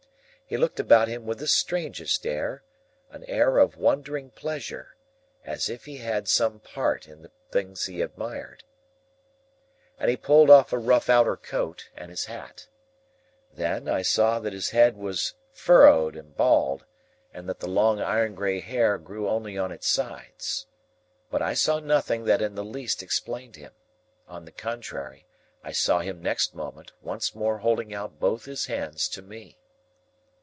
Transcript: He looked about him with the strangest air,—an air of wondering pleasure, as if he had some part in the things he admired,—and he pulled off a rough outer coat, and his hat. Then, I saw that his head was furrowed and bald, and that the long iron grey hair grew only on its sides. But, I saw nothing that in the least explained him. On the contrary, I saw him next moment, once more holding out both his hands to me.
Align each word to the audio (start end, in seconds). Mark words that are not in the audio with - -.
He 0.51 0.57
looked 0.57 0.81
about 0.81 1.07
him 1.07 1.25
with 1.25 1.39
the 1.39 1.47
strangest 1.47 2.25
air,—an 2.27 3.23
air 3.23 3.57
of 3.57 3.77
wondering 3.77 4.31
pleasure, 4.31 4.97
as 5.45 5.69
if 5.69 5.85
he 5.85 5.99
had 5.99 6.27
some 6.27 6.59
part 6.59 7.07
in 7.07 7.21
the 7.21 7.31
things 7.53 7.85
he 7.85 8.01
admired,—and 8.01 10.09
he 10.11 10.17
pulled 10.17 10.49
off 10.49 10.73
a 10.73 10.77
rough 10.77 11.09
outer 11.09 11.37
coat, 11.37 11.89
and 11.95 12.09
his 12.09 12.25
hat. 12.25 12.67
Then, 13.53 13.87
I 13.87 14.01
saw 14.01 14.39
that 14.39 14.51
his 14.51 14.71
head 14.71 14.97
was 14.97 15.35
furrowed 15.53 16.17
and 16.17 16.35
bald, 16.35 16.83
and 17.33 17.47
that 17.47 17.61
the 17.61 17.69
long 17.69 18.01
iron 18.01 18.35
grey 18.35 18.59
hair 18.59 18.97
grew 18.97 19.29
only 19.29 19.57
on 19.57 19.71
its 19.71 19.87
sides. 19.87 20.67
But, 21.29 21.41
I 21.41 21.53
saw 21.53 21.79
nothing 21.79 22.25
that 22.25 22.41
in 22.41 22.55
the 22.55 22.65
least 22.65 23.01
explained 23.01 23.55
him. 23.55 23.71
On 24.27 24.43
the 24.43 24.51
contrary, 24.51 25.27
I 25.63 25.71
saw 25.71 26.01
him 26.01 26.21
next 26.21 26.53
moment, 26.53 26.91
once 27.01 27.33
more 27.33 27.59
holding 27.59 27.93
out 27.93 28.19
both 28.19 28.43
his 28.43 28.65
hands 28.65 29.07
to 29.11 29.21
me. 29.21 29.57